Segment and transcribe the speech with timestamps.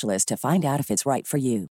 [0.00, 1.68] to find out if it's right for you.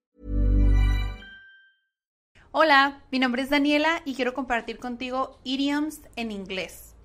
[2.51, 6.95] Hola, mi nombre es Daniela y quiero compartir contigo idioms en inglés.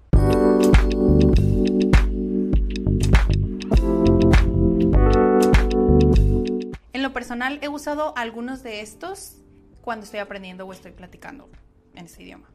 [6.95, 9.37] En lo personal he usado algunos de estos
[9.83, 11.51] cuando estoy aprendiendo o estoy platicando
[11.97, 12.49] en ese idioma.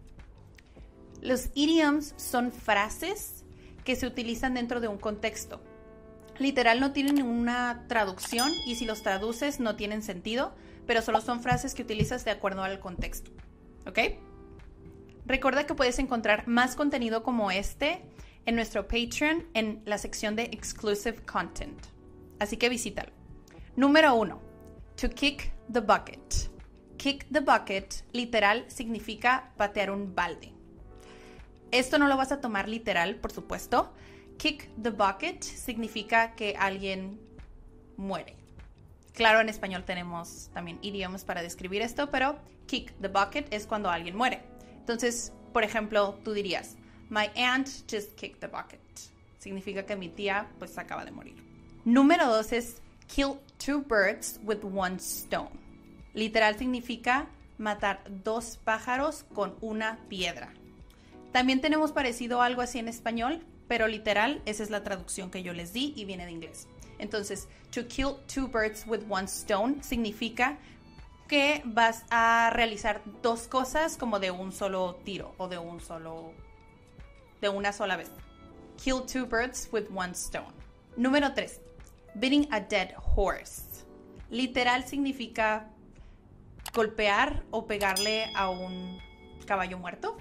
[1.22, 3.44] Los idioms son frases
[3.84, 5.62] que se utilizan dentro de un contexto.
[6.40, 10.54] Literal no tienen ninguna traducción y si los traduces no tienen sentido,
[10.86, 13.32] pero solo son frases que utilizas de acuerdo al contexto.
[13.88, 14.00] ¿Ok?
[15.26, 18.02] Recuerda que puedes encontrar más contenido como este
[18.46, 21.80] en nuestro Patreon en la sección de Exclusive Content.
[22.40, 23.12] Así que visítalo.
[23.76, 24.42] Número uno,
[24.98, 26.50] To kick the bucket.
[26.98, 30.52] Kick the bucket literal significa patear un balde.
[31.70, 33.94] Esto no lo vas a tomar literal, por supuesto,
[34.38, 37.20] Kick the bucket significa que alguien
[37.98, 38.36] muere.
[39.14, 43.90] Claro, en español tenemos también idiomas para describir esto, pero kick the bucket es cuando
[43.90, 44.44] alguien muere.
[44.80, 46.78] Entonces, por ejemplo, tú dirías,
[47.10, 48.82] My aunt just kicked the bucket.
[49.39, 51.36] Significa que mi tía pues acaba de morir.
[51.86, 55.52] Número dos es kill two birds with one stone.
[56.14, 60.54] Literal significa matar dos pájaros con una piedra.
[61.32, 65.54] También tenemos parecido algo así en español, pero literal, esa es la traducción que yo
[65.54, 66.67] les di y viene de inglés.
[67.00, 70.58] Entonces, to kill two birds with one stone significa
[71.28, 76.32] que vas a realizar dos cosas como de un solo tiro o de un solo
[77.42, 78.10] de una sola vez.
[78.83, 80.54] Kill two birds with one stone.
[80.95, 81.60] Número 3.
[82.16, 83.86] Beating a dead horse.
[84.30, 85.70] Literal significa
[86.73, 88.99] golpear o pegarle a un
[89.45, 90.17] caballo muerto.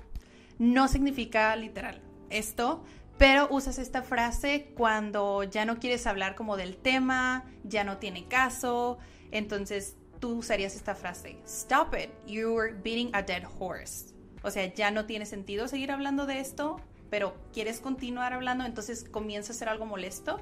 [0.59, 2.01] No significa literal.
[2.31, 2.83] Esto
[3.19, 8.29] pero usas esta frase cuando ya no quieres hablar como del tema, ya no tiene
[8.29, 8.99] caso,
[9.31, 14.15] entonces tú usarías esta frase, stop it, you're beating a dead horse.
[14.43, 19.05] O sea, ya no tiene sentido seguir hablando de esto, pero quieres continuar hablando, entonces
[19.05, 20.41] comienza a ser algo molesto,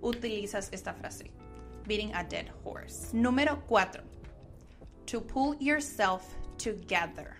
[0.00, 1.30] utilizas esta frase,
[1.86, 3.16] beating a dead horse.
[3.16, 4.02] Número 4.
[5.06, 6.22] To pull yourself
[6.56, 7.36] together.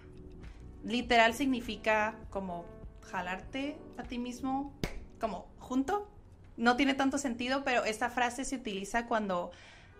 [0.84, 2.64] Literal significa como
[3.03, 4.73] jalarte a ti mismo
[5.21, 6.09] como junto.
[6.57, 9.51] No tiene tanto sentido, pero esta frase se utiliza cuando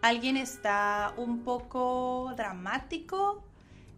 [0.03, 3.45] alguien está un poco dramático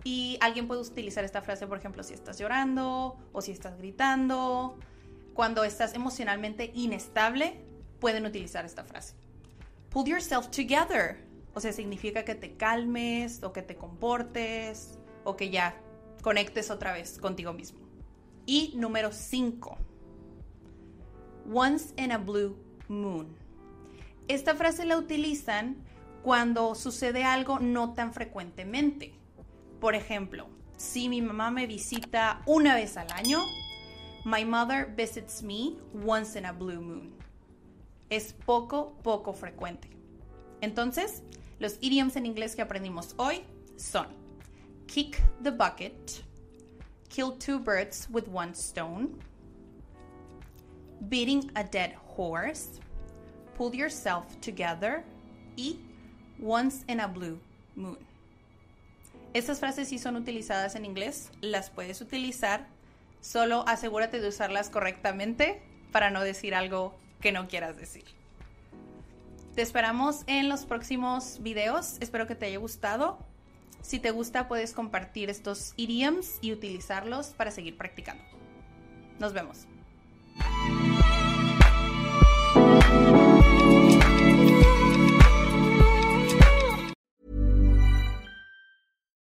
[0.05, 4.79] y alguien puede utilizar esta frase, por ejemplo, si estás llorando o si estás gritando.
[5.33, 7.61] Cuando estás emocionalmente inestable,
[8.01, 9.15] pueden utilizar esta frase.
[9.91, 11.25] Pull yourself together.
[11.55, 15.75] O sea, significa que te calmes o que te comportes o que ya
[16.23, 17.84] conectes otra vez contigo mismo.
[18.47, 19.79] Y número 5.
[21.53, 22.57] Once in a blue
[22.89, 23.37] moon.
[24.29, 25.77] Esta frase la utilizan
[26.23, 29.13] cuando sucede algo no tan frecuentemente.
[29.81, 33.43] Por ejemplo, si mi mamá me visita una vez al año,
[34.25, 35.77] my mother visits me
[36.07, 37.13] once in a blue moon.
[38.09, 39.91] Es poco, poco frecuente.
[40.61, 41.23] Entonces,
[41.59, 43.43] los idioms en inglés que aprendimos hoy
[43.77, 44.07] son
[44.87, 46.23] kick the bucket,
[47.15, 49.09] kill two birds with one stone,
[51.09, 52.81] beating a dead horse,
[53.55, 55.05] pull yourself together
[55.57, 55.79] y
[56.41, 57.39] once in a blue
[57.77, 57.99] moon.
[59.33, 62.67] Estas frases sí son utilizadas en inglés, las puedes utilizar,
[63.21, 65.63] solo asegúrate de usarlas correctamente
[65.93, 68.05] para no decir algo que no quieras decir.
[69.55, 73.19] Te esperamos en los próximos videos, espero que te haya gustado.
[73.83, 78.25] Si te gusta, puedes compartir estos idioms y utilizarlos para seguir practicando.
[79.19, 79.67] Nos vemos.